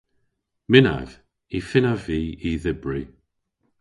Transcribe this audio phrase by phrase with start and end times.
[0.71, 1.09] Mynnav.
[1.57, 3.03] Y fynnav vy y dhybri.